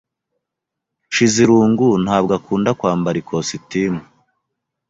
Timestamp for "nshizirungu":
1.09-1.87